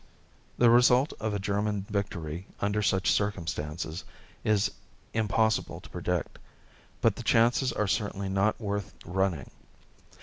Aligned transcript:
The 0.57 0.71
result 0.71 1.13
of 1.19 1.31
a 1.31 1.37
German 1.37 1.85
victory 1.87 2.47
under 2.59 2.81
such 2.81 3.11
circumstances 3.11 4.03
is 4.43 4.71
impossible 5.13 5.79
to 5.79 5.89
predict; 5.91 6.39
but 7.01 7.15
the 7.17 7.21
chances 7.21 7.71
are 7.71 7.85
certainly 7.85 8.27
not 8.27 8.59
worth 8.59 8.95
running. 9.05 9.51